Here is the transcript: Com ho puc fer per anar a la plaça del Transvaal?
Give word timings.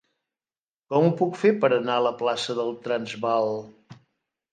Com 0.93 1.03
ho 1.09 1.11
puc 1.19 1.37
fer 1.41 1.51
per 1.65 1.69
anar 1.75 1.97
a 1.97 2.05
la 2.05 2.13
plaça 2.21 2.55
del 2.61 2.73
Transvaal? 2.87 3.53